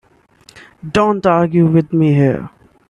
Don't 0.91 1.23
argue 1.27 1.67
with 1.67 1.93
me 1.93 2.11
here. 2.15 2.49